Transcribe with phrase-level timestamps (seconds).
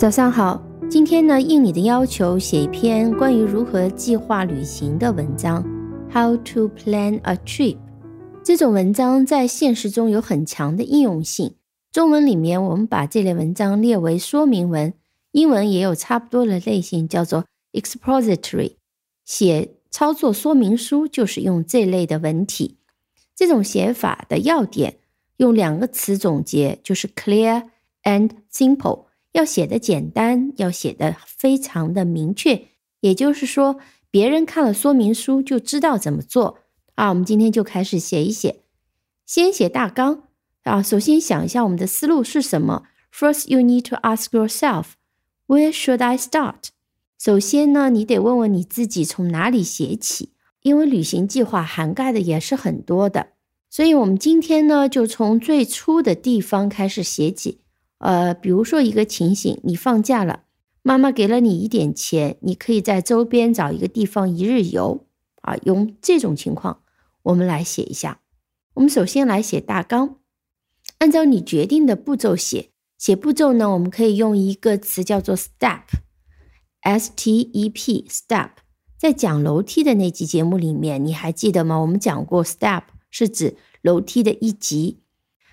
[0.00, 0.58] 早上好，
[0.88, 5.62] 今天呢应你的要求写一篇关于如何计划旅行的文章。
[6.10, 7.76] How to plan a trip？
[8.42, 11.54] 这种文章在现实中有很强的应用性。
[11.92, 14.94] 中文里面我们把这类文章列为说明文，
[15.32, 18.76] 英文也有差不多的类型，叫做 expository。
[19.26, 22.78] 写操作说明书就是用这类的文体。
[23.36, 24.96] 这种写法的要点
[25.36, 27.64] 用两个词总结，就是 clear
[28.04, 29.09] and simple。
[29.32, 32.66] 要写的简单，要写的非常的明确。
[33.00, 33.78] 也就是说，
[34.10, 36.58] 别人看了说明书就知道怎么做
[36.96, 37.08] 啊。
[37.10, 38.62] 我们今天就开始写一写，
[39.24, 40.24] 先写大纲
[40.64, 40.82] 啊。
[40.82, 42.84] 首先想一下我们的思路是什么。
[43.12, 44.92] First, you need to ask yourself,
[45.46, 46.68] where should I start？
[47.18, 50.30] 首先呢，你得问问你自己从哪里写起，
[50.62, 53.28] 因为旅行计划涵盖的也是很多的。
[53.68, 57.60] 所以，我们今天呢，就从最初的地方开始写起。
[58.00, 60.44] 呃，比如说一个情形，你放假了，
[60.82, 65.06] 妈妈给了你一点钱，你可以在周边找一个地方一日游
[65.42, 65.54] 啊。
[65.64, 66.80] 用这种情况，
[67.24, 68.20] 我们来写一下。
[68.74, 70.16] 我们首先来写大纲，
[70.98, 72.70] 按照你决定的步骤写。
[72.96, 78.50] 写步骤呢，我们可以用一个词叫做 step，s t e p step。
[78.98, 81.78] 在讲楼梯的那期节目里面，你还记得吗？
[81.78, 85.00] 我们讲过 step 是指楼梯的一级。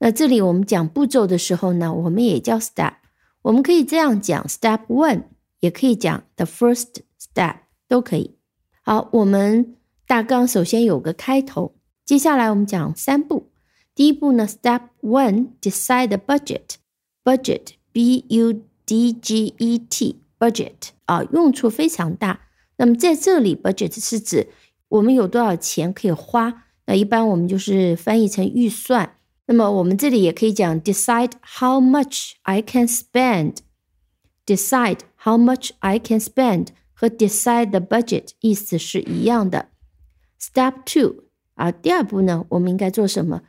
[0.00, 2.94] 那这里我们讲步骤的时候呢，我们也叫 step，
[3.42, 5.24] 我们可以这样讲 step one，
[5.60, 7.56] 也可以讲 the first step，
[7.88, 8.36] 都可以。
[8.82, 9.74] 好，我们
[10.06, 13.50] 大纲首先有个开头，接下来我们讲三步。
[13.94, 22.42] 第一步呢，step one decide the budget，budget b u d g e t budget 啊，用处非常大。
[22.76, 24.46] 那么在这里，budget 是指
[24.86, 29.16] 我们有多少钱可以花，那一般我们就是翻译成预算。
[29.47, 38.29] 那么我们这里也可以讲 decide how much I can spend。decide how much I can spend 和 decide the budget
[38.39, 39.69] 意思是一样的。
[40.39, 43.41] Step two 啊，第二步呢，我们应该做什么？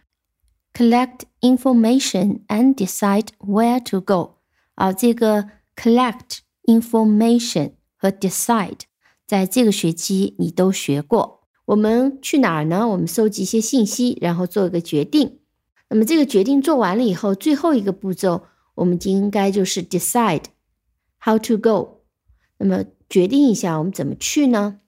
[0.73, 4.39] Collect information and decide where to go。
[4.75, 8.81] 啊，这个 collect information 和 decide
[9.27, 11.43] 在这个学期你都学过。
[11.67, 12.87] 我们去哪儿呢？
[12.89, 15.38] 我们收集一些信息，然后做一个决定。
[15.92, 18.44] 那么这个决定做完了以后，最后一个步骤，
[18.76, 20.44] 我们就应该就是 decide
[21.20, 22.04] how to go。
[22.60, 24.82] 那么决定一下我们怎么去呢？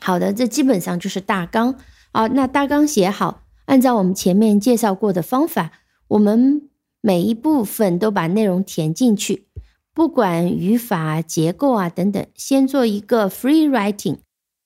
[0.00, 1.74] 好的，这基本上就是大纲
[2.12, 5.72] 好，那大纲写好，按照我们前面介绍过的方法，
[6.06, 6.70] 我们
[7.00, 9.48] 每一部分都把内容填进去，
[9.92, 14.18] 不管语法、结构啊等等，先做一个 free writing，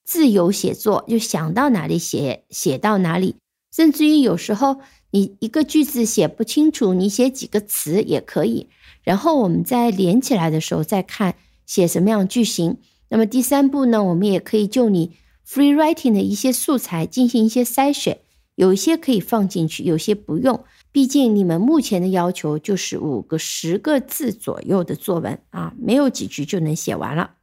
[0.05, 3.37] 自由写作，就想到哪里写写到哪里，
[3.73, 4.81] 甚至于有时候。
[5.11, 8.69] 你一个句子写不清楚，你写几个词也可以。
[9.03, 12.77] 然后我们在连起来的时候再看写什么样句型。
[13.09, 15.17] 那么第三步呢，我们也可以就你
[15.47, 18.19] free writing 的一些素材进行一些筛选，
[18.55, 20.63] 有一些可以放进去，有些不用。
[20.93, 27.37] 毕竟你们目前的要求就是五个十个字左右的作文啊，没有几句就能写完了。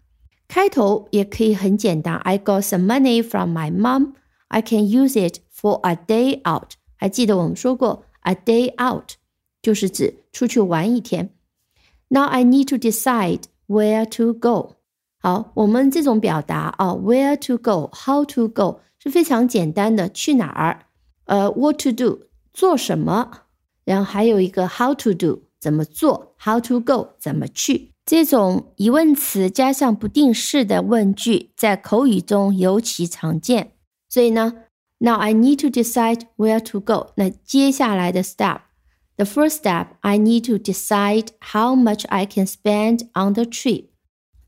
[0.47, 4.13] 开头也可以很简单，I got some money from my mom.
[4.49, 6.73] I can use it for a day out.
[7.05, 9.11] 还记得我们说过，a day out
[9.61, 11.29] 就是指出去玩一天。
[12.07, 14.77] Now I need to decide where to go。
[15.19, 20.87] 好，我们这种表达啊，where to go，how to go 是非常简单的，去哪儿？
[21.25, 22.21] 呃，what to do
[22.51, 23.29] 做什么？
[23.83, 27.91] 然后还有一个 how to do 怎么做？how to go 怎么去？
[28.03, 33.73] 这种疑问词加上不定式的问句，在口语中尤其常见。
[34.09, 34.64] 所以呢。
[35.04, 37.12] Now I need to decide where to go.
[37.16, 43.44] 那接下来的 step，the first step I need to decide how much I can spend on the
[43.44, 43.86] trip。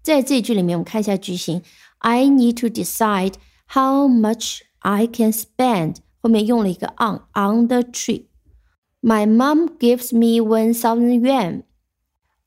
[0.03, 1.63] 在这句里面，我们看一下句型，
[1.99, 3.35] I need to decide
[3.69, 5.97] how much I can spend。
[6.21, 11.65] 后面用了一个 on on the trip。My mom gives me one thousand yuan.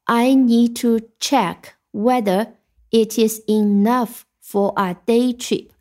[0.05, 2.53] I need to check whether
[2.91, 5.71] it is enough for a day trip.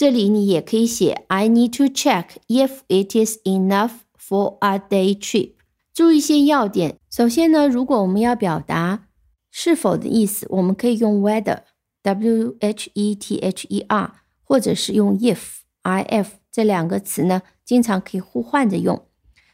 [0.00, 5.52] 这里你也可以写 I need to check if it is enough for a day trip。
[5.92, 6.98] 注意一些要点。
[7.10, 9.08] 首先呢，如果我们要表达
[9.50, 19.06] 是否的意思，我们可以用 whether，w h e t h e r，或者是用 if，i f 这两个词呢，经常可以互换着用。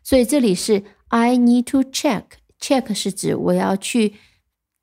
[0.04, 4.14] 所以这里是 I need to check，check 是指我要去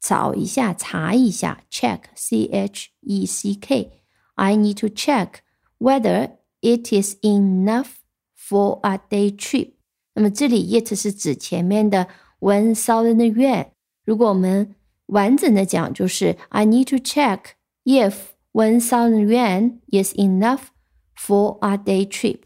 [0.02, 5.36] 找一下、查一下，check，c h e c k，I need to check。
[5.83, 7.91] Whether it is enough
[8.37, 9.73] for a day trip，
[10.15, 12.09] 那么这里 it 是指前面的
[12.41, 13.69] one thousand yuan。
[14.05, 14.75] 如果我们
[15.07, 17.41] 完整的讲就是 I need to check
[17.85, 18.15] if
[18.53, 20.69] one thousand yuan is enough
[21.17, 22.41] for a day trip，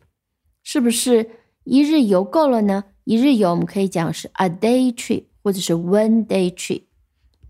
[0.63, 1.31] 是不是
[1.65, 2.85] 一日游够了呢？
[3.05, 6.83] 一日游我们可以讲是 a day trip 或者是 one day trip。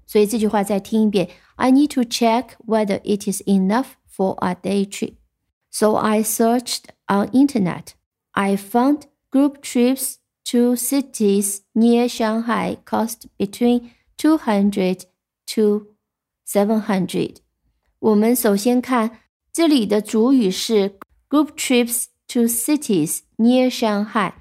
[0.06, 5.14] 所以这句话再听一遍：I need to check whether it is enough for a day trip.
[5.70, 7.94] So I searched on internet.
[8.32, 15.05] I found group trips to cities near Shanghai cost between two hundred
[15.55, 15.87] to
[16.44, 17.37] seven hundred.
[17.99, 19.20] 我们首先看
[19.52, 20.99] 这里的主语是
[21.29, 24.32] group trips to cities near Shanghai，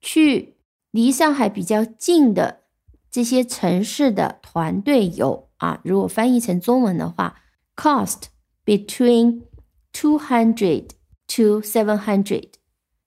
[0.00, 0.56] 去
[0.90, 2.60] 离上海比较近的
[3.10, 7.42] 这些城市的团队游啊，如果翻译成中文的话，
[7.76, 8.24] cost
[8.64, 9.42] between
[9.94, 10.90] two hundred
[11.28, 12.50] to seven hundred，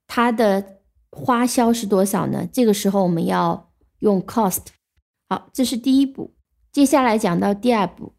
[0.07, 0.79] 它的
[1.11, 2.47] 花销是多少呢？
[2.51, 4.67] 这个时候我们要用 cost。
[5.29, 6.33] 好，这是第一步。
[6.71, 8.13] 接下来讲到第二步，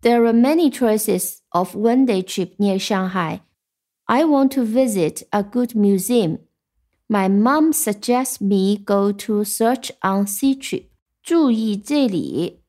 [0.00, 3.40] There are many choices of one-day trip near Shanghai.
[4.04, 6.38] I want to visit a good museum.
[7.06, 10.86] My mom suggests me go to search on Ctrip.
[11.22, 12.62] 注意这里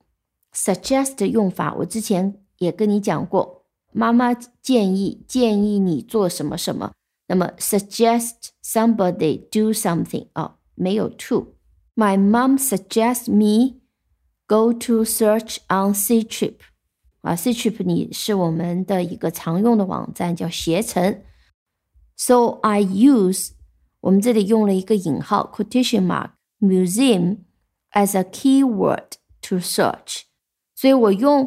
[0.54, 3.63] suggest 的用法，我之前也跟你讲过。
[3.94, 6.94] 妈妈建议建议你做什么什么，
[7.28, 13.82] 那么 suggest somebody do something 啊，没有 to。My mom suggests me
[14.48, 16.56] go to search on Ctrip
[17.22, 21.22] 啊，Ctrip 你是我们的一个常用的网站，叫携程。
[22.16, 23.52] So I use
[24.02, 30.22] 我们这里用了一个引号 quotation mark museum。as a keyword to search，
[30.76, 31.44] 所以我用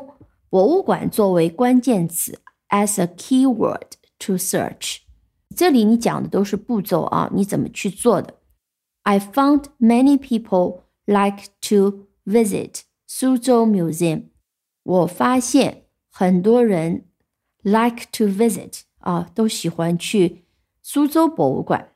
[0.49, 4.99] 博物馆作为关键词 as a keyword to search。
[5.55, 8.35] 这里你讲的都是步骤啊，你怎么去做的？
[9.03, 14.29] I found many people like to visit 苏州 Museum。
[14.83, 17.07] 我发现很多人
[17.63, 20.45] like to visit 啊，都喜欢去
[20.83, 21.91] 苏州博物馆。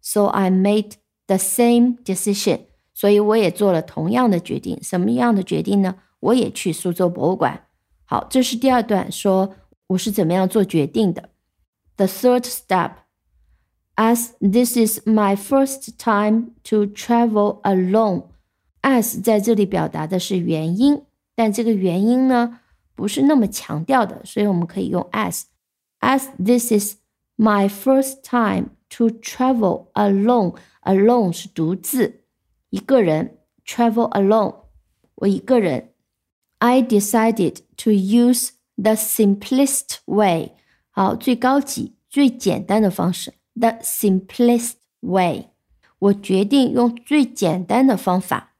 [0.00, 0.94] So I made
[1.26, 4.82] the same decision 所以我也做了同样的决定。
[4.82, 5.96] 什么样的决定呢？
[6.19, 7.67] 我也去苏州博物馆。
[8.05, 9.55] 好，这是第二段，说
[9.87, 11.29] 我是怎么样做决定的。
[11.97, 12.91] The third step,
[13.95, 18.25] as this is my first time to travel alone,
[18.81, 21.03] as 在这里表达的是原因，
[21.35, 22.59] 但这个原因呢
[22.95, 25.43] 不是那么强调的，所以我们可以用 as。
[25.99, 26.97] As this is
[27.37, 32.21] my first time to travel alone, alone 是独自。
[32.69, 34.55] 一个人 travel alone，
[35.15, 35.93] 我一个人。
[36.59, 40.51] I decided to use the simplest way，
[40.89, 43.33] 好，最高级、最简单的方式。
[43.55, 45.49] The simplest way，
[45.99, 48.55] 我决定用最简单的方法。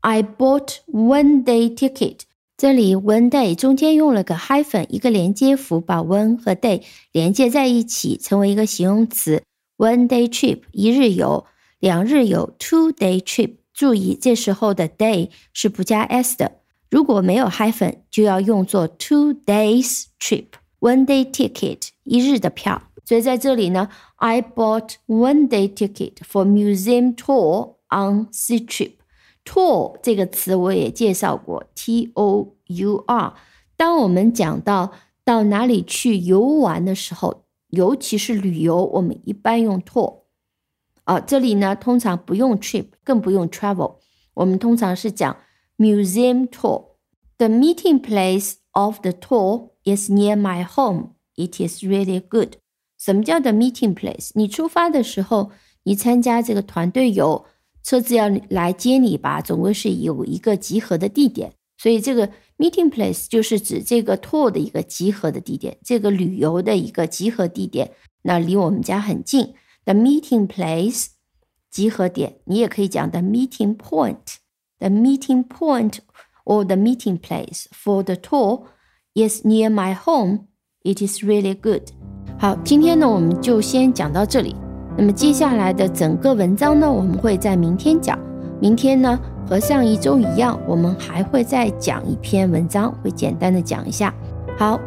[0.00, 2.20] I bought one day ticket，
[2.56, 9.42] 这里 one day 中间用了个 hyphen，一个连接符，把 one 和 day 连接在一起，成为一个形容词。
[9.76, 11.46] One day trip，一日游。
[11.80, 16.58] 两日游 two day trip，注意这时候的 day 是不加 s 的，
[16.90, 20.46] 如果没有 hyphen 就要用作 two days trip。
[20.80, 28.92] one day ticket 一日的票，所以在这里呢，I bought one day ticket for museum tour on sea trip。
[29.44, 33.34] tour 这个词我也介绍过，t o u r。
[33.76, 34.92] 当我们讲到
[35.24, 40.20] 到哪里去游玩的时候，尤其是旅游，我们一般用 tour。
[41.02, 43.96] 啊，这里呢通常不用 trip，更不用 travel，
[44.34, 45.36] 我们通常是讲
[45.78, 46.96] museum tour。
[47.38, 51.14] The meeting place of the tour is near my home.
[51.36, 52.54] It is really good.
[52.98, 54.30] 什么叫 the meeting place？
[54.34, 55.52] 你出发的时候，
[55.84, 57.46] 你参加这个团队游，
[57.84, 61.52] 车子要来接你吧，总归是有一个集合的地点。
[61.76, 67.92] 所以这个 meeting place 就是指这个 tour 的一个集合的地点，这个旅游的一个集合地点，
[68.22, 69.54] 那离我们家很近。
[69.84, 71.06] The meeting place
[71.70, 74.38] 集合点，你也可以讲 the meeting point。
[74.80, 75.98] The meeting point
[76.44, 78.64] or the meeting place for the tour
[79.14, 80.46] is near my home.
[80.84, 81.82] It is really good.
[82.38, 84.54] 好，今天呢我们就先讲到这里。
[84.96, 88.18] 那么接下来的整个文章呢，我们会在明天讲。
[88.60, 89.18] 明天呢
[89.48, 94.14] 和上一周一样，我们还会再讲一篇文章，会简单的讲一下。
[94.56, 94.78] 好，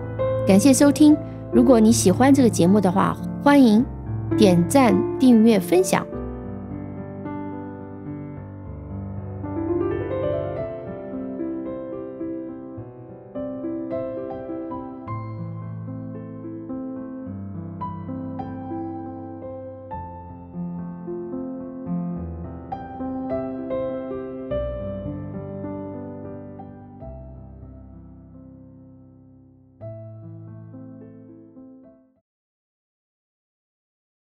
[0.48, 1.16] 感谢收听。
[1.54, 3.86] 如果你喜欢这个节目的话，欢迎。
[4.38, 6.08] 点赞、订阅、分享。